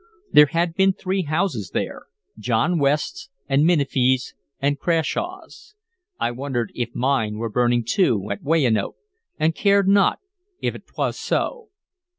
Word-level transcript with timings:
There 0.31 0.47
had 0.47 0.73
been 0.73 0.93
three 0.93 1.21
houses 1.21 1.69
there, 1.75 2.05
John 2.39 2.79
West's 2.79 3.29
and 3.47 3.65
Minifie's 3.67 4.33
and 4.59 4.79
Crashaw's. 4.79 5.75
I 6.19 6.31
wondered 6.31 6.71
if 6.73 6.95
mine 6.95 7.35
were 7.37 7.51
burning, 7.51 7.83
too, 7.87 8.31
at 8.31 8.41
Weyanoke, 8.41 8.95
and 9.37 9.53
cared 9.53 9.87
not 9.87 10.17
if 10.59 10.73
't 10.73 10.95
was 10.97 11.19
so. 11.19 11.69